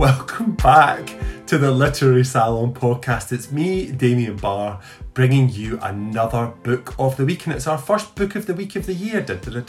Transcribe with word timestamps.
Welcome 0.00 0.52
back 0.52 1.14
to 1.46 1.58
the 1.58 1.70
Literary 1.70 2.24
Salon 2.24 2.72
podcast. 2.72 3.32
It's 3.32 3.52
me, 3.52 3.92
Damien 3.92 4.36
Barr, 4.36 4.80
bringing 5.12 5.50
you 5.50 5.78
another 5.82 6.54
book 6.62 6.94
of 6.98 7.18
the 7.18 7.26
week, 7.26 7.44
and 7.44 7.54
it's 7.54 7.66
our 7.66 7.76
first 7.76 8.14
book 8.14 8.34
of 8.34 8.46
the 8.46 8.54
week 8.54 8.76
of 8.76 8.86
the 8.86 8.94
year. 8.94 9.20
Da, 9.20 9.34
da, 9.34 9.60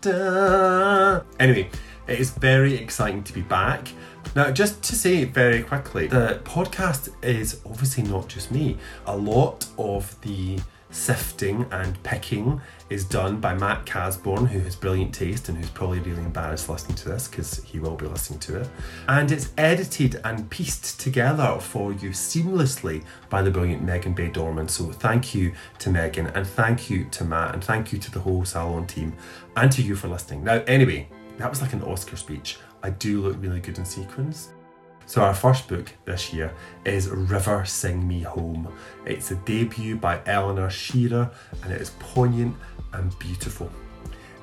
da, 0.00 1.20
anyway, 1.38 1.70
it 2.08 2.18
is 2.18 2.32
very 2.32 2.74
exciting 2.74 3.22
to 3.22 3.32
be 3.32 3.42
back. 3.42 3.86
Now, 4.34 4.50
just 4.50 4.82
to 4.82 4.96
say 4.96 5.22
very 5.22 5.62
quickly, 5.62 6.08
the 6.08 6.40
podcast 6.42 7.10
is 7.22 7.60
obviously 7.64 8.02
not 8.02 8.26
just 8.26 8.50
me. 8.50 8.78
A 9.06 9.16
lot 9.16 9.64
of 9.78 10.20
the 10.22 10.58
sifting 10.90 11.66
and 11.70 12.02
picking 12.02 12.60
is 12.90 13.04
done 13.04 13.40
by 13.40 13.54
Matt 13.54 13.84
Casborn, 13.84 14.46
who 14.46 14.60
has 14.60 14.74
brilliant 14.74 15.14
taste 15.14 15.48
and 15.48 15.58
who's 15.58 15.70
probably 15.70 16.00
really 16.00 16.22
embarrassed 16.22 16.68
listening 16.68 16.96
to 16.96 17.08
this 17.08 17.28
because 17.28 17.62
he 17.64 17.78
will 17.78 17.96
be 17.96 18.06
listening 18.06 18.38
to 18.40 18.60
it. 18.60 18.68
And 19.08 19.30
it's 19.30 19.52
edited 19.58 20.20
and 20.24 20.48
pieced 20.50 21.00
together 21.00 21.58
for 21.60 21.92
you 21.92 22.10
seamlessly 22.10 23.04
by 23.28 23.42
the 23.42 23.50
brilliant 23.50 23.82
Megan 23.82 24.14
Bay 24.14 24.28
Dorman. 24.28 24.68
So 24.68 24.90
thank 24.90 25.34
you 25.34 25.52
to 25.80 25.90
Megan 25.90 26.28
and 26.28 26.46
thank 26.46 26.88
you 26.88 27.04
to 27.10 27.24
Matt 27.24 27.54
and 27.54 27.62
thank 27.62 27.92
you 27.92 27.98
to 27.98 28.10
the 28.10 28.20
whole 28.20 28.44
Salon 28.44 28.86
team 28.86 29.12
and 29.56 29.70
to 29.72 29.82
you 29.82 29.94
for 29.94 30.08
listening. 30.08 30.44
Now, 30.44 30.62
anyway, 30.66 31.08
that 31.36 31.50
was 31.50 31.60
like 31.60 31.72
an 31.72 31.82
Oscar 31.82 32.16
speech. 32.16 32.58
I 32.82 32.90
do 32.90 33.20
look 33.20 33.36
really 33.40 33.60
good 33.60 33.78
in 33.78 33.84
sequins. 33.84 34.50
So, 35.08 35.22
our 35.22 35.32
first 35.32 35.68
book 35.68 35.90
this 36.04 36.34
year 36.34 36.52
is 36.84 37.08
River 37.08 37.64
Sing 37.64 38.06
Me 38.06 38.20
Home. 38.20 38.70
It's 39.06 39.30
a 39.30 39.36
debut 39.36 39.96
by 39.96 40.20
Eleanor 40.26 40.68
Shearer 40.68 41.30
and 41.62 41.72
it 41.72 41.80
is 41.80 41.92
poignant 41.98 42.54
and 42.92 43.18
beautiful. 43.18 43.70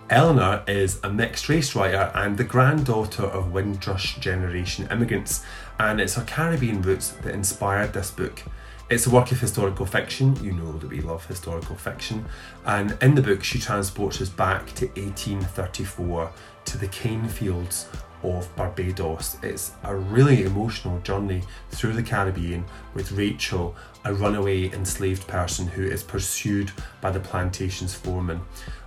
Eleanor 0.09 0.63
is 0.67 0.99
a 1.03 1.09
mixed 1.11 1.49
race 1.49 1.75
writer 1.75 2.11
and 2.15 2.35
the 2.35 2.43
granddaughter 2.43 3.25
of 3.25 3.53
Windrush 3.53 4.17
generation 4.17 4.87
immigrants, 4.89 5.45
and 5.77 6.01
it's 6.01 6.15
her 6.15 6.23
Caribbean 6.23 6.81
roots 6.81 7.09
that 7.11 7.35
inspired 7.35 7.93
this 7.93 8.09
book. 8.09 8.41
It's 8.89 9.05
a 9.05 9.11
work 9.11 9.31
of 9.31 9.39
historical 9.39 9.85
fiction, 9.85 10.35
you 10.43 10.51
know 10.51 10.71
that 10.79 10.89
we 10.89 11.01
love 11.01 11.27
historical 11.27 11.75
fiction, 11.75 12.25
and 12.65 12.97
in 13.03 13.13
the 13.13 13.21
book 13.21 13.43
she 13.43 13.59
transports 13.59 14.19
us 14.19 14.29
back 14.29 14.73
to 14.73 14.87
1834 14.87 16.31
to 16.65 16.77
the 16.79 16.87
cane 16.87 17.27
fields 17.27 17.87
of 18.33 18.53
Barbados. 18.55 19.37
It's 19.43 19.71
a 19.83 19.95
really 19.95 20.43
emotional 20.43 20.99
journey 20.99 21.43
through 21.71 21.93
the 21.93 22.03
Caribbean 22.03 22.65
with 22.93 23.11
Rachel, 23.11 23.75
a 24.03 24.13
runaway 24.13 24.71
enslaved 24.71 25.27
person 25.27 25.67
who 25.67 25.83
is 25.83 26.03
pursued 26.03 26.71
by 27.01 27.11
the 27.11 27.19
plantation's 27.19 27.93
foreman. 27.93 28.41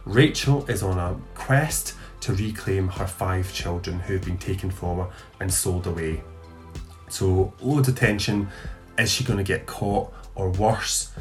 Rachel 0.04 0.66
is 0.66 0.82
on 0.82 0.98
a 0.98 1.16
quest 1.34 1.94
to 2.20 2.32
reclaim 2.34 2.88
her 2.88 3.06
five 3.06 3.52
children 3.52 4.00
who 4.00 4.14
have 4.14 4.24
been 4.24 4.38
taken 4.38 4.70
from 4.70 4.98
her 4.98 5.08
and 5.40 5.52
sold 5.52 5.86
away. 5.86 6.22
So, 7.08 7.52
loads 7.60 7.88
of 7.88 7.96
tension. 7.96 8.48
Is 8.98 9.10
she 9.12 9.22
going 9.22 9.38
to 9.38 9.44
get 9.44 9.66
caught 9.66 10.12
or 10.34 10.50
worse? 10.50 11.12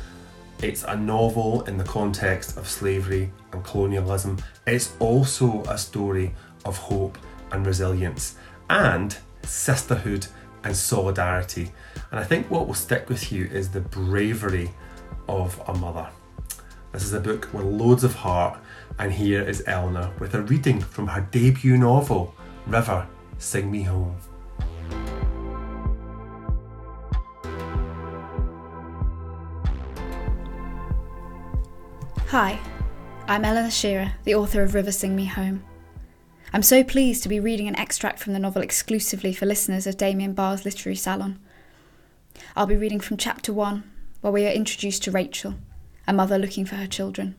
It's 0.64 0.84
a 0.84 0.96
novel 0.96 1.62
in 1.66 1.78
the 1.78 1.84
context 1.84 2.58
of 2.58 2.68
slavery 2.68 3.32
and 3.52 3.64
colonialism. 3.64 4.40
It's 4.66 4.96
also 5.00 5.64
a 5.66 5.78
story 5.78 6.34
of 6.66 6.78
hope 6.78 7.18
and 7.52 7.66
resilience, 7.66 8.36
and 8.70 9.18
sisterhood 9.44 10.28
and 10.64 10.76
solidarity. 10.76 11.72
And 12.12 12.20
I 12.20 12.24
think 12.24 12.50
what 12.50 12.68
will 12.68 12.74
stick 12.74 13.10
with 13.10 13.32
you 13.32 13.46
is 13.46 13.70
the 13.70 13.82
bravery 13.82 14.72
of 15.28 15.62
a 15.68 15.74
mother. 15.74 16.10
This 16.92 17.04
is 17.04 17.14
a 17.14 17.20
book 17.20 17.50
with 17.54 17.66
loads 17.66 18.04
of 18.04 18.16
heart, 18.16 18.60
and 18.98 19.12
here 19.12 19.42
is 19.42 19.64
Eleanor 19.68 20.12
with 20.20 20.34
a 20.34 20.42
reading 20.42 20.80
from 20.80 21.08
her 21.08 21.22
debut 21.32 21.78
novel, 21.78 22.34
River, 22.66 23.08
Sing 23.38 23.70
Me 23.70 23.84
Home. 23.84 24.16
Hi, 32.30 32.60
I'm 33.28 33.46
Eleanor 33.46 33.72
Shearer, 33.72 34.14
the 34.26 34.36
author 34.36 34.64
of 34.64 34.74
River 34.74 34.92
Sing 34.92 35.16
Me 35.16 35.26
Home. 35.26 35.64
I'm 36.54 36.64
so 36.64 36.82
pleased 36.82 37.24
to 37.24 37.30
be 37.30 37.42
reading 37.42 37.68
an 37.68 37.76
extract 37.76 38.20
from 38.20 38.32
the 38.32 38.40
novel 38.40 38.62
exclusively 38.62 39.34
for 39.34 39.46
listeners 39.46 39.86
of 39.86 39.98
Damien 39.98 40.32
Barr's 40.34 40.64
Literary 40.64 40.96
Salon. 40.96 41.40
I'll 42.56 42.66
be 42.66 42.78
reading 42.78 43.02
from 43.02 43.18
chapter 43.18 43.52
1, 43.52 43.84
where 44.22 44.32
we 44.32 44.46
are 44.48 44.52
introduced 44.52 45.04
to 45.04 45.12
Rachel, 45.12 45.56
a 46.08 46.14
mother 46.14 46.40
looking 46.40 46.66
for 46.66 46.76
her 46.76 46.88
children. 46.88 47.36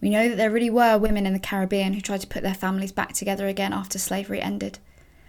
We 0.00 0.10
know 0.10 0.28
that 0.28 0.36
there 0.36 0.50
really 0.50 0.68
were 0.68 0.98
women 0.98 1.26
in 1.26 1.32
the 1.32 1.38
Caribbean 1.38 1.92
who 1.92 2.00
tried 2.00 2.22
to 2.22 2.26
put 2.26 2.42
their 2.42 2.54
families 2.54 2.90
back 2.90 3.12
together 3.12 3.46
again 3.46 3.72
after 3.72 4.00
slavery 4.00 4.40
ended, 4.42 4.80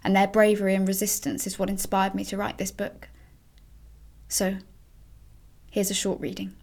and 0.04 0.16
their 0.16 0.28
bravery 0.28 0.74
and 0.74 0.88
resistance 0.88 1.46
is 1.46 1.60
what 1.60 1.70
inspired 1.70 2.16
me 2.16 2.26
to 2.26 2.38
write 2.38 2.58
this 2.58 2.72
book. 2.72 3.10
So, 4.28 4.58
here's 5.70 5.92
a 5.92 5.96
short 5.96 6.20
reading. 6.20 6.56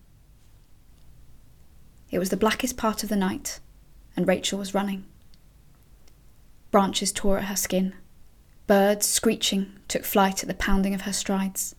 It 2.10 2.18
was 2.18 2.30
the 2.30 2.36
blackest 2.36 2.76
part 2.76 3.04
of 3.04 3.08
the 3.08 3.16
night, 3.16 3.60
and 4.16 4.26
Rachel 4.26 4.58
was 4.58 4.74
running. 4.74 5.04
Branches 6.74 7.12
tore 7.12 7.38
at 7.38 7.44
her 7.44 7.54
skin. 7.54 7.94
Birds, 8.66 9.06
screeching, 9.06 9.74
took 9.86 10.04
flight 10.04 10.42
at 10.42 10.48
the 10.48 10.56
pounding 10.56 10.92
of 10.92 11.02
her 11.02 11.12
strides. 11.12 11.76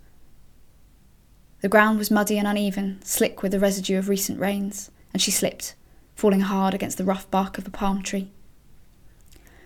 The 1.60 1.68
ground 1.68 1.98
was 1.98 2.10
muddy 2.10 2.38
and 2.38 2.48
uneven, 2.48 3.02
slick 3.04 3.44
with 3.44 3.52
the 3.52 3.60
residue 3.60 3.98
of 3.98 4.08
recent 4.08 4.40
rains, 4.40 4.92
and 5.12 5.22
she 5.22 5.32
slipped, 5.32 5.76
falling 6.16 6.40
hard 6.40 6.74
against 6.74 6.98
the 6.98 7.04
rough 7.04 7.30
bark 7.30 7.58
of 7.58 7.68
a 7.68 7.72
palm 7.72 8.04
tree. 8.04 8.32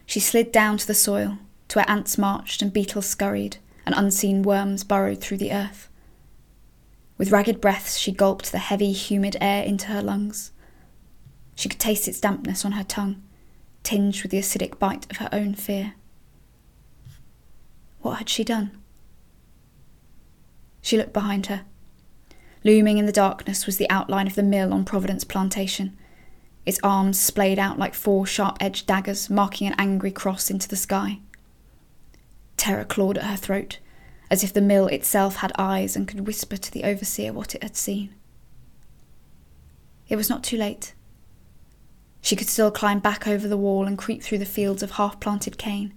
She 0.07 0.19
slid 0.19 0.51
down 0.51 0.79
to 0.79 0.87
the 0.87 0.95
soil, 0.95 1.37
to 1.67 1.77
where 1.77 1.87
ants 1.87 2.17
marched 2.17 2.63
and 2.63 2.73
beetles 2.73 3.05
scurried, 3.05 3.57
and 3.85 3.93
unseen 3.95 4.41
worms 4.41 4.83
burrowed 4.83 5.21
through 5.21 5.37
the 5.37 5.53
earth. 5.53 5.89
With 7.19 7.31
ragged 7.31 7.61
breaths, 7.61 7.99
she 7.99 8.11
gulped 8.11 8.51
the 8.51 8.57
heavy, 8.57 8.93
humid 8.93 9.37
air 9.39 9.63
into 9.63 9.89
her 9.89 10.01
lungs. 10.01 10.53
She 11.53 11.69
could 11.69 11.79
taste 11.79 12.07
its 12.07 12.19
dampness 12.19 12.65
on 12.65 12.71
her 12.71 12.83
tongue 12.83 13.21
tinged 13.89 14.21
with 14.21 14.29
the 14.29 14.37
acidic 14.37 14.77
bite 14.77 15.09
of 15.09 15.17
her 15.17 15.29
own 15.31 15.55
fear. 15.55 15.95
What 18.01 18.19
had 18.19 18.29
she 18.29 18.43
done? 18.43 18.69
She 20.79 20.95
looked 20.95 21.11
behind 21.11 21.47
her. 21.47 21.65
Looming 22.63 22.99
in 22.99 23.07
the 23.07 23.11
darkness 23.11 23.65
was 23.65 23.77
the 23.77 23.89
outline 23.89 24.27
of 24.27 24.35
the 24.35 24.43
mill 24.43 24.73
on 24.73 24.85
Providence 24.85 25.23
Plantation, 25.23 25.97
its 26.67 26.79
arms 26.83 27.19
splayed 27.19 27.57
out 27.57 27.79
like 27.79 27.95
four 27.95 28.27
sharp 28.27 28.57
edged 28.59 28.85
daggers, 28.85 29.27
marking 29.27 29.65
an 29.65 29.75
angry 29.79 30.11
cross 30.11 30.51
into 30.51 30.67
the 30.67 30.75
sky. 30.75 31.17
Terror 32.57 32.85
clawed 32.85 33.17
at 33.17 33.23
her 33.23 33.37
throat, 33.37 33.79
as 34.29 34.43
if 34.43 34.53
the 34.53 34.61
mill 34.61 34.85
itself 34.85 35.37
had 35.37 35.51
eyes 35.57 35.95
and 35.95 36.07
could 36.07 36.27
whisper 36.27 36.57
to 36.57 36.71
the 36.71 36.83
overseer 36.83 37.33
what 37.33 37.55
it 37.55 37.63
had 37.63 37.75
seen. 37.75 38.13
It 40.07 40.15
was 40.15 40.29
not 40.29 40.43
too 40.43 40.57
late. 40.57 40.93
She 42.21 42.35
could 42.35 42.49
still 42.49 42.71
climb 42.71 42.99
back 42.99 43.27
over 43.27 43.47
the 43.47 43.57
wall 43.57 43.85
and 43.85 43.97
creep 43.97 44.21
through 44.21 44.39
the 44.39 44.45
fields 44.45 44.83
of 44.83 44.91
half 44.91 45.19
planted 45.19 45.57
cane, 45.57 45.93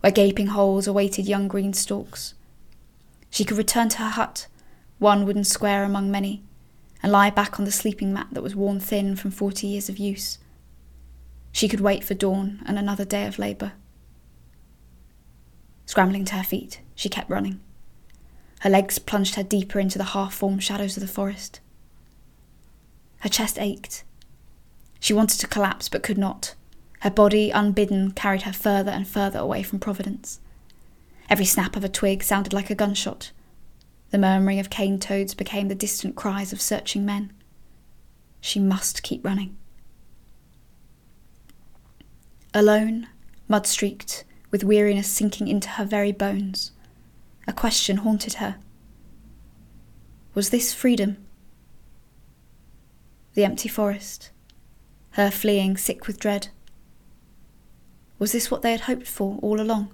where 0.00 0.12
gaping 0.12 0.48
holes 0.48 0.86
awaited 0.86 1.28
young 1.28 1.48
green 1.48 1.72
stalks. 1.72 2.34
She 3.30 3.44
could 3.44 3.56
return 3.56 3.88
to 3.90 3.98
her 3.98 4.10
hut, 4.10 4.46
one 4.98 5.24
wooden 5.24 5.44
square 5.44 5.84
among 5.84 6.10
many, 6.10 6.42
and 7.02 7.12
lie 7.12 7.30
back 7.30 7.58
on 7.58 7.64
the 7.64 7.72
sleeping 7.72 8.12
mat 8.12 8.28
that 8.32 8.42
was 8.42 8.56
worn 8.56 8.80
thin 8.80 9.16
from 9.16 9.30
forty 9.30 9.66
years 9.66 9.88
of 9.88 9.98
use. 9.98 10.38
She 11.52 11.68
could 11.68 11.80
wait 11.80 12.04
for 12.04 12.14
dawn 12.14 12.62
and 12.66 12.78
another 12.78 13.04
day 13.04 13.26
of 13.26 13.38
labour. 13.38 13.72
Scrambling 15.86 16.24
to 16.26 16.34
her 16.34 16.44
feet, 16.44 16.80
she 16.94 17.08
kept 17.08 17.30
running. 17.30 17.60
Her 18.60 18.70
legs 18.70 18.98
plunged 18.98 19.36
her 19.36 19.42
deeper 19.42 19.80
into 19.80 19.98
the 19.98 20.04
half 20.04 20.34
formed 20.34 20.62
shadows 20.62 20.96
of 20.96 21.00
the 21.00 21.08
forest. 21.08 21.60
Her 23.20 23.28
chest 23.28 23.58
ached, 23.58 24.04
she 25.00 25.14
wanted 25.14 25.40
to 25.40 25.48
collapse 25.48 25.88
but 25.88 26.02
could 26.02 26.18
not. 26.18 26.54
Her 27.00 27.10
body, 27.10 27.50
unbidden, 27.50 28.12
carried 28.12 28.42
her 28.42 28.52
further 28.52 28.90
and 28.90 29.08
further 29.08 29.38
away 29.38 29.62
from 29.62 29.80
Providence. 29.80 30.38
Every 31.30 31.46
snap 31.46 31.74
of 31.74 31.82
a 31.82 31.88
twig 31.88 32.22
sounded 32.22 32.52
like 32.52 32.68
a 32.68 32.74
gunshot. 32.74 33.32
The 34.10 34.18
murmuring 34.18 34.60
of 34.60 34.68
cane 34.68 34.98
toads 34.98 35.34
became 35.34 35.68
the 35.68 35.74
distant 35.74 36.16
cries 36.16 36.52
of 36.52 36.60
searching 36.60 37.06
men. 37.06 37.32
She 38.40 38.60
must 38.60 39.02
keep 39.02 39.24
running. 39.24 39.56
Alone, 42.52 43.08
mud 43.48 43.66
streaked, 43.66 44.24
with 44.50 44.64
weariness 44.64 45.08
sinking 45.08 45.48
into 45.48 45.68
her 45.70 45.84
very 45.84 46.12
bones, 46.12 46.72
a 47.46 47.52
question 47.52 47.98
haunted 47.98 48.34
her. 48.34 48.56
Was 50.34 50.50
this 50.50 50.74
freedom? 50.74 51.16
The 53.34 53.44
empty 53.44 53.68
forest, 53.68 54.30
her 55.12 55.30
fleeing, 55.30 55.76
sick 55.76 56.06
with 56.06 56.18
dread. 56.18 56.48
Was 58.18 58.32
this 58.32 58.50
what 58.50 58.62
they 58.62 58.72
had 58.72 58.82
hoped 58.82 59.06
for 59.06 59.38
all 59.42 59.60
along? 59.60 59.90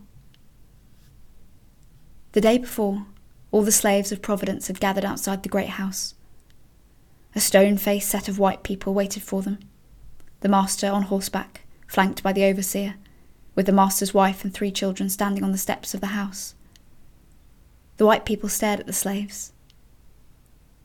The 2.33 2.41
day 2.41 2.59
before, 2.59 3.07
all 3.51 3.63
the 3.63 3.73
slaves 3.73 4.13
of 4.13 4.21
Providence 4.21 4.67
had 4.67 4.81
gathered 4.81 5.05
outside 5.05 5.43
the 5.43 5.49
great 5.49 5.71
house. 5.71 6.15
A 7.35 7.41
stone 7.41 7.79
faced 7.79 8.09
set 8.09 8.29
of 8.29 8.39
white 8.39 8.63
people 8.63 8.93
waited 8.93 9.23
for 9.23 9.43
them, 9.43 9.59
the 10.41 10.49
master 10.49 10.89
on 10.89 11.03
horseback, 11.03 11.63
flanked 11.87 12.23
by 12.23 12.33
the 12.33 12.45
overseer, 12.45 12.97
with 13.55 13.67
the 13.67 13.73
master's 13.73 14.13
wife 14.13 14.45
and 14.45 14.53
three 14.53 14.71
children 14.71 15.09
standing 15.09 15.43
on 15.43 15.53
the 15.53 15.59
steps 15.59 15.95
of 15.95 16.01
the 16.01 16.09
house, 16.09 16.55
The 17.97 18.05
white 18.05 18.27
people 18.27 18.51
stared 18.51 18.81
at 18.81 18.87
the 18.87 18.93
slaves. 18.93 19.53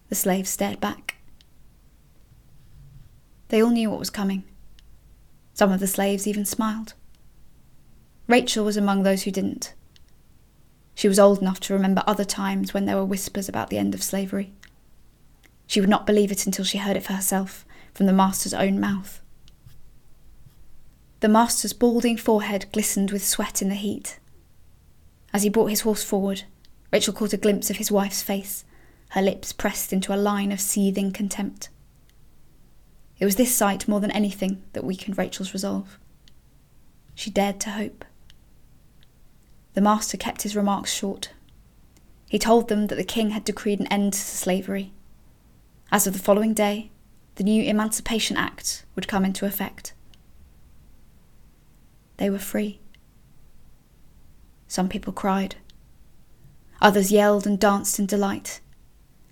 The 0.07 0.15
slaves 0.15 0.49
stared 0.49 0.79
back. 0.79 1.10
They 3.51 3.61
all 3.61 3.69
knew 3.69 3.89
what 3.89 3.99
was 3.99 4.09
coming. 4.09 4.45
Some 5.53 5.73
of 5.73 5.81
the 5.81 5.87
slaves 5.87 6.25
even 6.25 6.45
smiled. 6.45 6.93
Rachel 8.25 8.63
was 8.63 8.77
among 8.77 9.03
those 9.03 9.23
who 9.23 9.31
didn't. 9.31 9.73
She 10.95 11.09
was 11.09 11.19
old 11.19 11.41
enough 11.41 11.59
to 11.61 11.73
remember 11.73 12.01
other 12.07 12.23
times 12.23 12.73
when 12.73 12.85
there 12.85 12.95
were 12.95 13.03
whispers 13.03 13.49
about 13.49 13.69
the 13.69 13.77
end 13.77 13.93
of 13.93 14.01
slavery. 14.01 14.53
She 15.67 15.81
would 15.81 15.89
not 15.89 16.05
believe 16.05 16.31
it 16.31 16.45
until 16.45 16.63
she 16.63 16.77
heard 16.77 16.95
it 16.95 17.03
for 17.03 17.11
herself 17.11 17.65
from 17.93 18.05
the 18.05 18.13
master's 18.13 18.53
own 18.53 18.79
mouth. 18.79 19.21
The 21.19 21.27
master's 21.27 21.73
balding 21.73 22.15
forehead 22.15 22.67
glistened 22.71 23.11
with 23.11 23.21
sweat 23.21 23.61
in 23.61 23.67
the 23.67 23.75
heat. 23.75 24.17
As 25.33 25.43
he 25.43 25.49
brought 25.49 25.71
his 25.71 25.81
horse 25.81 26.05
forward, 26.05 26.43
Rachel 26.93 27.13
caught 27.13 27.33
a 27.33 27.37
glimpse 27.37 27.69
of 27.69 27.75
his 27.75 27.91
wife's 27.91 28.23
face, 28.23 28.63
her 29.09 29.21
lips 29.21 29.51
pressed 29.51 29.91
into 29.91 30.15
a 30.15 30.15
line 30.15 30.53
of 30.53 30.61
seething 30.61 31.11
contempt. 31.11 31.67
It 33.21 33.25
was 33.25 33.35
this 33.35 33.53
sight 33.53 33.87
more 33.87 33.99
than 33.99 34.09
anything 34.11 34.63
that 34.73 34.83
weakened 34.83 35.15
Rachel's 35.15 35.53
resolve. 35.53 35.99
She 37.13 37.29
dared 37.29 37.59
to 37.59 37.69
hope. 37.69 38.03
The 39.75 39.81
master 39.81 40.17
kept 40.17 40.41
his 40.41 40.55
remarks 40.55 40.91
short. 40.91 41.29
He 42.27 42.39
told 42.39 42.67
them 42.67 42.87
that 42.87 42.95
the 42.95 43.03
king 43.03 43.29
had 43.29 43.43
decreed 43.43 43.79
an 43.79 43.85
end 43.87 44.13
to 44.13 44.19
slavery. 44.19 44.91
As 45.91 46.07
of 46.07 46.13
the 46.13 46.19
following 46.19 46.55
day, 46.55 46.89
the 47.35 47.43
new 47.43 47.63
Emancipation 47.63 48.37
Act 48.37 48.85
would 48.95 49.07
come 49.07 49.23
into 49.23 49.45
effect. 49.45 49.93
They 52.17 52.31
were 52.31 52.39
free. 52.39 52.79
Some 54.67 54.89
people 54.89 55.13
cried. 55.13 55.57
Others 56.81 57.11
yelled 57.11 57.45
and 57.45 57.59
danced 57.59 57.99
in 57.99 58.07
delight. 58.07 58.61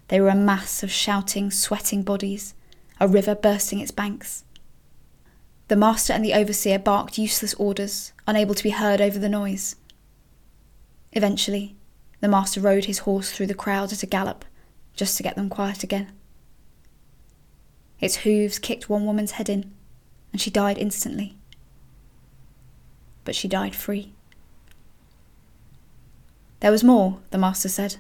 They 0.10 0.22
were 0.22 0.30
a 0.30 0.36
mass 0.36 0.84
of 0.84 0.92
shouting, 0.92 1.50
sweating 1.50 2.04
bodies, 2.04 2.54
a 3.00 3.08
river 3.08 3.36
bursting 3.36 3.80
its 3.80 3.92
banks. 3.92 4.44
The 5.70 5.76
master 5.76 6.14
and 6.14 6.26
the 6.26 6.34
overseer 6.34 6.80
barked 6.80 7.18
useless 7.18 7.54
orders, 7.56 8.12
unable 8.28 8.56
to 8.56 8.64
be 8.64 8.72
heard 8.72 9.00
over 9.00 9.20
the 9.20 9.30
noise. 9.30 9.76
Eventually, 11.14 11.76
the 12.22 12.28
master 12.28 12.60
rode 12.60 12.86
his 12.86 13.00
horse 13.00 13.32
through 13.32 13.48
the 13.48 13.54
crowd 13.54 13.94
at 13.94 14.04
a 14.04 14.08
gallop, 14.08 14.46
just 14.96 15.16
to 15.18 15.24
get 15.24 15.36
them 15.36 15.50
quiet 15.50 15.84
again. 15.84 16.12
Its 18.00 18.18
hooves 18.18 18.60
kicked 18.60 18.90
one 18.90 19.06
woman's 19.06 19.32
head 19.32 19.50
in, 19.50 19.72
and 20.32 20.42
she 20.42 20.50
died 20.50 20.78
instantly. 20.78 21.38
But 23.24 23.36
she 23.36 23.48
died 23.48 23.76
free. 23.76 24.14
There 26.62 26.72
was 26.72 26.84
more, 26.84 27.20
the 27.32 27.38
master 27.38 27.70
said. 27.70 27.98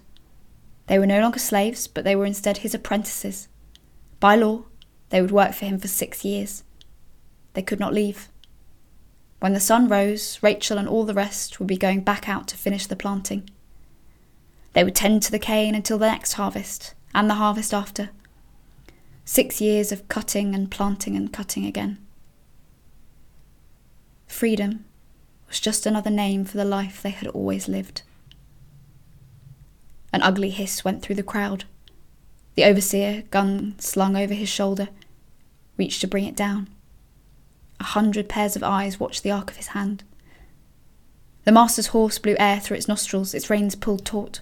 They 0.88 1.00
were 1.00 1.06
no 1.06 1.22
longer 1.22 1.40
slaves, 1.40 1.88
but 1.88 2.04
they 2.04 2.16
were 2.16 2.26
instead 2.26 2.58
his 2.58 2.74
apprentices. 2.74 3.48
By 4.20 4.36
law, 4.36 4.64
they 5.10 5.22
would 5.22 5.32
work 5.32 5.54
for 5.54 5.66
him 5.66 5.80
for 5.80 5.88
six 5.88 6.24
years. 6.24 6.64
They 7.54 7.62
could 7.62 7.80
not 7.80 7.94
leave. 7.94 8.30
When 9.40 9.54
the 9.54 9.60
sun 9.60 9.88
rose, 9.88 10.38
Rachel 10.42 10.78
and 10.78 10.88
all 10.88 11.06
the 11.06 11.14
rest 11.14 11.60
would 11.60 11.68
be 11.68 11.78
going 11.78 12.02
back 12.02 12.28
out 12.28 12.48
to 12.50 12.58
finish 12.58 12.86
the 12.86 12.96
planting. 12.96 13.50
They 14.74 14.84
would 14.84 14.96
tend 14.96 15.24
to 15.24 15.32
the 15.32 15.40
cane 15.40 15.76
until 15.76 15.98
the 15.98 16.08
next 16.08 16.34
harvest, 16.34 16.94
and 17.16 17.30
the 17.30 17.36
harvest 17.36 17.74
after. 17.74 18.10
Six 19.26 19.62
years 19.62 19.92
of 19.92 20.08
cutting 20.10 20.54
and 20.54 20.70
planting 20.70 21.16
and 21.16 21.32
cutting 21.32 21.66
again. 21.66 21.98
Freedom 24.28 24.86
was 25.48 25.60
just 25.60 25.86
another 25.86 26.12
name 26.12 26.46
for 26.46 26.58
the 26.58 26.66
life 26.66 27.02
they 27.02 27.10
had 27.10 27.28
always 27.30 27.68
lived. 27.68 28.04
An 30.14 30.22
ugly 30.22 30.50
hiss 30.50 30.84
went 30.84 31.02
through 31.02 31.16
the 31.16 31.24
crowd. 31.24 31.66
The 32.60 32.66
overseer, 32.66 33.24
gun 33.32 33.76
slung 33.80 34.18
over 34.18 34.34
his 34.34 34.50
shoulder, 34.50 34.90
reached 35.78 36.02
to 36.02 36.08
bring 36.08 36.26
it 36.26 36.36
down. 36.36 36.68
A 37.80 37.86
hundred 37.86 38.28
pairs 38.28 38.58
of 38.58 38.64
eyes 38.64 39.00
watched 39.00 39.24
the 39.24 39.32
arc 39.32 39.50
of 39.50 39.56
his 39.56 39.68
hand. 39.68 40.04
The 41.46 41.54
master's 41.54 41.88
horse 41.96 42.20
blew 42.20 42.36
air 42.38 42.60
through 42.60 42.76
its 42.76 42.90
nostrils, 42.90 43.34
its 43.34 43.50
reins 43.50 43.76
pulled 43.76 44.04
taut. 44.04 44.42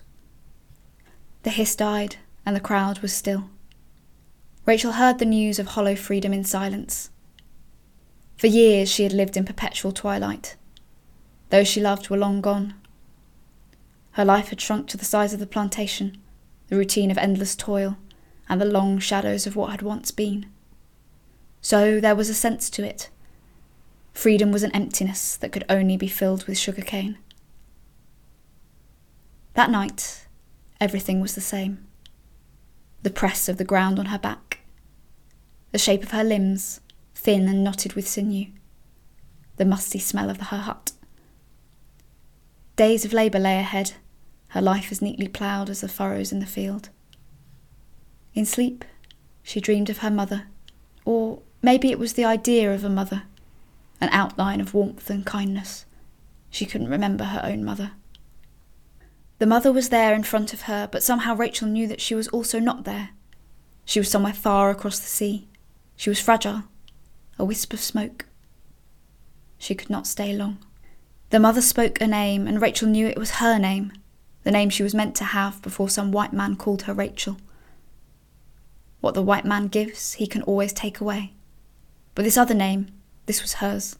The 1.43 1.51
hiss 1.51 1.75
died, 1.75 2.15
and 2.43 2.55
the 2.55 2.59
crowd 2.59 3.01
was 3.01 3.13
still. 3.13 3.51
Rachel 4.65 4.93
heard 4.93 5.19
the 5.19 5.23
news 5.25 5.59
of 5.59 5.67
hollow 5.67 5.95
freedom 5.95 6.33
in 6.33 6.43
silence. 6.43 7.11
For 8.35 8.47
years 8.47 8.89
she 8.89 9.03
had 9.03 9.13
lived 9.13 9.37
in 9.37 9.45
perpetual 9.45 9.91
twilight. 9.91 10.55
Those 11.51 11.67
she 11.67 11.81
loved 11.81 12.09
were 12.09 12.17
long 12.17 12.41
gone. 12.41 12.73
Her 14.13 14.25
life 14.25 14.47
had 14.47 14.59
shrunk 14.59 14.87
to 14.87 14.97
the 14.97 15.05
size 15.05 15.35
of 15.35 15.39
the 15.39 15.45
plantation, 15.45 16.17
the 16.69 16.77
routine 16.77 17.11
of 17.11 17.19
endless 17.19 17.55
toil, 17.55 17.95
and 18.49 18.61
the 18.61 18.65
long 18.65 18.99
shadows 18.99 19.45
of 19.45 19.55
what 19.55 19.71
had 19.71 19.81
once 19.81 20.11
been. 20.11 20.45
So 21.61 21.99
there 21.99 22.15
was 22.15 22.29
a 22.29 22.33
sense 22.33 22.69
to 22.71 22.85
it. 22.85 23.09
Freedom 24.13 24.51
was 24.51 24.63
an 24.63 24.71
emptiness 24.71 25.35
that 25.37 25.51
could 25.51 25.65
only 25.69 25.97
be 25.97 26.07
filled 26.07 26.45
with 26.45 26.57
sugar 26.57 26.81
cane. 26.81 27.17
That 29.53 29.69
night, 29.69 30.27
everything 30.79 31.19
was 31.19 31.35
the 31.35 31.41
same. 31.41 31.85
The 33.03 33.09
press 33.09 33.47
of 33.49 33.57
the 33.57 33.63
ground 33.63 33.99
on 33.99 34.07
her 34.07 34.19
back, 34.19 34.59
the 35.71 35.77
shape 35.77 36.03
of 36.03 36.11
her 36.11 36.23
limbs, 36.23 36.81
thin 37.13 37.47
and 37.47 37.63
knotted 37.63 37.93
with 37.93 38.07
sinew, 38.07 38.47
the 39.57 39.65
musty 39.65 39.99
smell 39.99 40.29
of 40.29 40.37
her 40.37 40.57
hut. 40.57 40.91
Days 42.75 43.05
of 43.05 43.13
labour 43.13 43.39
lay 43.39 43.59
ahead, 43.59 43.93
her 44.49 44.61
life 44.61 44.91
as 44.91 45.01
neatly 45.01 45.27
ploughed 45.27 45.69
as 45.69 45.81
the 45.81 45.87
furrows 45.87 46.31
in 46.31 46.39
the 46.39 46.45
field. 46.45 46.89
In 48.37 48.45
sleep, 48.45 48.85
she 49.41 49.59
dreamed 49.59 49.89
of 49.89 49.97
her 49.97 50.11
mother, 50.11 50.43
or 51.05 51.39
maybe 51.63 51.89
it 51.89 51.97
was 51.97 52.13
the 52.13 52.25
idea 52.25 52.71
of 52.71 52.83
a 52.83 52.89
mother, 52.89 53.23
an 53.99 54.09
outline 54.11 54.61
of 54.61 54.75
warmth 54.75 55.09
and 55.09 55.25
kindness. 55.25 55.87
She 56.51 56.67
couldn't 56.67 56.89
remember 56.89 57.23
her 57.23 57.41
own 57.43 57.65
mother. 57.65 57.93
The 59.39 59.47
mother 59.47 59.71
was 59.71 59.89
there 59.89 60.13
in 60.13 60.21
front 60.21 60.53
of 60.53 60.61
her, 60.69 60.87
but 60.91 61.01
somehow 61.01 61.35
Rachel 61.35 61.67
knew 61.67 61.87
that 61.87 61.99
she 61.99 62.13
was 62.13 62.27
also 62.27 62.59
not 62.59 62.83
there. 62.83 63.09
She 63.85 63.99
was 63.99 64.11
somewhere 64.11 64.33
far 64.33 64.69
across 64.69 64.99
the 64.99 65.07
sea. 65.07 65.47
She 65.95 66.11
was 66.11 66.21
fragile, 66.21 66.65
a 67.39 67.43
wisp 67.43 67.73
of 67.73 67.79
smoke. 67.79 68.27
She 69.57 69.73
could 69.73 69.89
not 69.89 70.05
stay 70.05 70.31
long. 70.31 70.59
The 71.31 71.39
mother 71.39 71.61
spoke 71.61 71.99
a 71.99 72.05
name, 72.05 72.45
and 72.45 72.61
Rachel 72.61 72.87
knew 72.87 73.07
it 73.07 73.17
was 73.17 73.41
her 73.41 73.57
name, 73.57 73.93
the 74.43 74.51
name 74.51 74.69
she 74.69 74.83
was 74.83 74.93
meant 74.93 75.15
to 75.15 75.23
have 75.23 75.59
before 75.63 75.89
some 75.89 76.11
white 76.11 76.33
man 76.33 76.55
called 76.55 76.83
her 76.83 76.93
Rachel. 76.93 77.37
What 79.01 79.13
the 79.13 79.21
white 79.21 79.45
man 79.45 79.67
gives, 79.67 80.13
he 80.13 80.27
can 80.27 80.41
always 80.43 80.73
take 80.73 80.99
away. 80.99 81.33
But 82.15 82.23
this 82.23 82.37
other 82.37 82.53
name, 82.53 82.87
this 83.25 83.41
was 83.41 83.53
hers. 83.55 83.97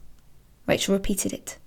Rachel 0.66 0.94
repeated 0.94 1.32
it. 1.32 1.58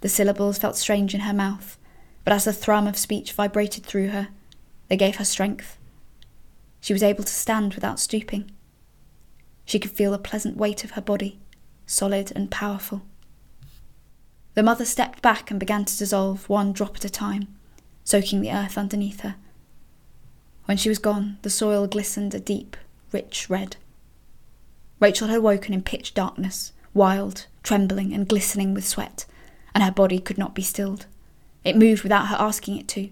The 0.00 0.08
syllables 0.08 0.58
felt 0.58 0.76
strange 0.76 1.14
in 1.14 1.20
her 1.20 1.34
mouth, 1.34 1.78
but 2.24 2.32
as 2.32 2.44
the 2.44 2.52
thrum 2.52 2.86
of 2.86 2.96
speech 2.96 3.32
vibrated 3.32 3.84
through 3.84 4.08
her, 4.08 4.28
they 4.88 4.96
gave 4.96 5.16
her 5.16 5.24
strength. 5.24 5.78
She 6.80 6.92
was 6.92 7.02
able 7.02 7.24
to 7.24 7.32
stand 7.32 7.74
without 7.74 8.00
stooping. 8.00 8.50
She 9.64 9.78
could 9.78 9.90
feel 9.90 10.12
the 10.12 10.18
pleasant 10.18 10.56
weight 10.56 10.84
of 10.84 10.92
her 10.92 11.00
body, 11.00 11.38
solid 11.86 12.32
and 12.34 12.50
powerful. 12.50 13.02
The 14.54 14.62
mother 14.62 14.84
stepped 14.84 15.22
back 15.22 15.50
and 15.50 15.60
began 15.60 15.84
to 15.84 15.98
dissolve 15.98 16.48
one 16.48 16.72
drop 16.72 16.96
at 16.96 17.04
a 17.04 17.10
time, 17.10 17.48
soaking 18.04 18.40
the 18.40 18.52
earth 18.52 18.78
underneath 18.78 19.20
her. 19.20 19.36
When 20.68 20.76
she 20.76 20.90
was 20.90 20.98
gone, 20.98 21.38
the 21.40 21.48
soil 21.48 21.86
glistened 21.86 22.34
a 22.34 22.38
deep, 22.38 22.76
rich 23.10 23.48
red. 23.48 23.76
Rachel 25.00 25.28
had 25.28 25.40
woken 25.40 25.72
in 25.72 25.82
pitch 25.82 26.12
darkness, 26.12 26.72
wild, 26.92 27.46
trembling, 27.62 28.12
and 28.12 28.28
glistening 28.28 28.74
with 28.74 28.86
sweat, 28.86 29.24
and 29.74 29.82
her 29.82 29.90
body 29.90 30.18
could 30.18 30.36
not 30.36 30.54
be 30.54 30.60
stilled. 30.60 31.06
It 31.64 31.74
moved 31.74 32.02
without 32.02 32.26
her 32.26 32.36
asking 32.38 32.76
it 32.76 32.86
to. 32.88 33.08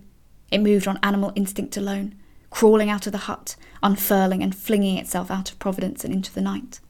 It 0.50 0.58
moved 0.58 0.86
on 0.86 0.98
animal 1.02 1.32
instinct 1.34 1.78
alone, 1.78 2.14
crawling 2.50 2.90
out 2.90 3.06
of 3.06 3.12
the 3.12 3.24
hut, 3.24 3.56
unfurling 3.82 4.42
and 4.42 4.54
flinging 4.54 4.98
itself 4.98 5.30
out 5.30 5.50
of 5.50 5.58
Providence 5.58 6.04
and 6.04 6.12
into 6.12 6.34
the 6.34 6.42
night. 6.42 6.80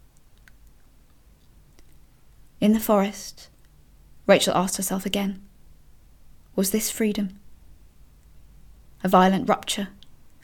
In 2.60 2.72
the 2.72 2.80
forest, 2.80 3.50
Rachel 4.26 4.56
asked 4.56 4.78
herself 4.78 5.06
again 5.06 5.40
Was 6.56 6.72
this 6.72 6.90
freedom? 6.90 7.38
A 9.04 9.08
violent 9.08 9.48
rupture, 9.48 9.90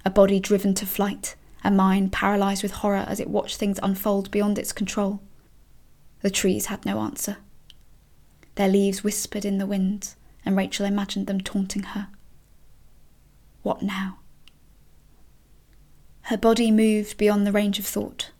a 0.04 0.10
body 0.10 0.40
driven 0.40 0.74
to 0.74 0.86
flight, 0.86 1.36
a 1.64 1.70
mind 1.70 2.12
paralysed 2.12 2.62
with 2.62 2.72
horror 2.72 3.04
as 3.08 3.20
it 3.20 3.30
watched 3.30 3.56
things 3.56 3.78
unfold 3.82 4.30
beyond 4.30 4.58
its 4.58 4.72
control. 4.72 5.20
The 6.22 6.30
trees 6.30 6.66
had 6.66 6.84
no 6.84 7.00
answer. 7.00 7.38
Their 8.54 8.68
leaves 8.68 9.02
whispered 9.02 9.44
in 9.44 9.58
the 9.58 9.66
wind, 9.66 10.14
and 10.44 10.56
Rachel 10.56 10.86
imagined 10.86 11.26
them 11.26 11.40
taunting 11.40 11.82
her. 11.82 12.08
What 13.62 13.82
now? 13.82 14.18
Her 16.22 16.36
body 16.36 16.70
moved 16.70 17.16
beyond 17.16 17.46
the 17.46 17.52
range 17.52 17.78
of 17.78 17.86
thought, 17.86 18.30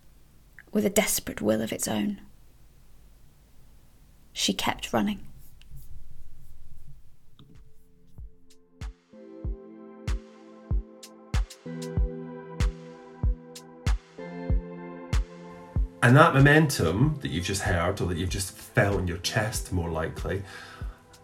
with 0.73 0.85
a 0.85 0.91
desperate 0.91 1.41
will 1.41 1.61
of 1.61 1.73
its 1.73 1.89
own. 1.89 2.21
She 4.33 4.53
kept 4.53 4.93
running. 4.93 5.21
And 16.03 16.17
that 16.17 16.35
momentum 16.35 17.17
that 17.21 17.31
you've 17.31 17.45
just 17.45 17.63
heard, 17.63 18.01
or 18.01 18.09
that 18.09 18.19
you've 18.19 18.29
just 18.29 18.51
felt 18.51 18.99
in 18.99 19.07
your 19.07 19.19
chest, 19.19 19.73
more 19.73 19.89
likely, 19.89 20.43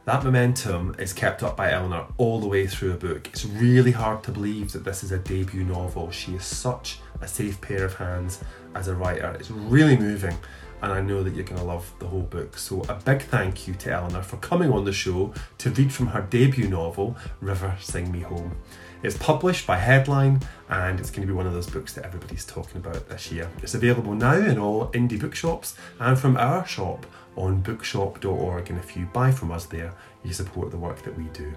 that 0.04 0.22
momentum 0.22 0.94
is 1.00 1.12
kept 1.12 1.42
up 1.42 1.56
by 1.56 1.72
Eleanor 1.72 2.06
all 2.16 2.38
the 2.40 2.46
way 2.46 2.68
through 2.68 2.92
a 2.92 2.96
book. 2.96 3.26
It's 3.26 3.44
really 3.44 3.90
hard 3.90 4.22
to 4.22 4.30
believe 4.30 4.72
that 4.72 4.84
this 4.84 5.02
is 5.02 5.10
a 5.10 5.18
debut 5.18 5.64
novel. 5.64 6.12
She 6.12 6.36
is 6.36 6.44
such 6.44 7.00
a 7.20 7.26
safe 7.26 7.60
pair 7.60 7.84
of 7.84 7.94
hands 7.94 8.42
as 8.76 8.86
a 8.86 8.94
writer. 8.94 9.36
It's 9.38 9.50
really 9.50 9.96
moving, 9.96 10.38
and 10.80 10.92
I 10.92 11.00
know 11.00 11.24
that 11.24 11.34
you're 11.34 11.44
going 11.44 11.60
to 11.60 11.66
love 11.66 11.92
the 11.98 12.06
whole 12.06 12.22
book. 12.22 12.56
So, 12.56 12.82
a 12.88 12.94
big 12.94 13.22
thank 13.22 13.66
you 13.66 13.74
to 13.74 13.92
Eleanor 13.92 14.22
for 14.22 14.36
coming 14.36 14.72
on 14.72 14.84
the 14.84 14.92
show 14.92 15.34
to 15.58 15.70
read 15.70 15.92
from 15.92 16.06
her 16.06 16.22
debut 16.22 16.68
novel, 16.68 17.16
River 17.40 17.76
Sing 17.80 18.12
Me 18.12 18.20
Home. 18.20 18.56
It's 19.02 19.16
published 19.16 19.66
by 19.66 19.76
Headline 19.76 20.40
and 20.68 20.98
it's 20.98 21.10
going 21.10 21.22
to 21.22 21.26
be 21.26 21.36
one 21.36 21.46
of 21.46 21.52
those 21.52 21.70
books 21.70 21.92
that 21.92 22.04
everybody's 22.04 22.44
talking 22.44 22.78
about 22.78 23.08
this 23.08 23.30
year. 23.30 23.48
It's 23.62 23.74
available 23.74 24.14
now 24.14 24.34
in 24.34 24.58
all 24.58 24.88
indie 24.88 25.20
bookshops 25.20 25.76
and 26.00 26.18
from 26.18 26.36
our 26.36 26.66
shop 26.66 27.06
on 27.36 27.60
bookshop.org. 27.60 28.70
And 28.70 28.78
if 28.78 28.96
you 28.96 29.06
buy 29.06 29.30
from 29.30 29.52
us 29.52 29.66
there, 29.66 29.94
you 30.24 30.32
support 30.32 30.72
the 30.72 30.76
work 30.76 31.02
that 31.02 31.16
we 31.16 31.24
do. 31.26 31.52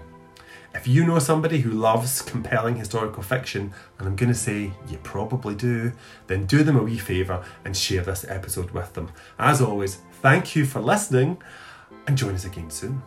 If 0.74 0.86
you 0.86 1.04
know 1.04 1.18
somebody 1.18 1.60
who 1.60 1.70
loves 1.70 2.22
compelling 2.22 2.76
historical 2.76 3.22
fiction, 3.22 3.74
and 3.98 4.08
I'm 4.08 4.16
going 4.16 4.32
to 4.32 4.38
say 4.38 4.72
you 4.88 4.98
probably 5.02 5.54
do, 5.54 5.92
then 6.28 6.46
do 6.46 6.62
them 6.62 6.76
a 6.76 6.82
wee 6.82 6.98
favour 6.98 7.44
and 7.64 7.76
share 7.76 8.02
this 8.02 8.24
episode 8.28 8.70
with 8.70 8.94
them. 8.94 9.10
As 9.38 9.60
always, 9.60 9.96
thank 10.22 10.56
you 10.56 10.64
for 10.64 10.80
listening 10.80 11.42
and 12.06 12.16
join 12.16 12.34
us 12.34 12.44
again 12.44 12.70
soon. 12.70 13.02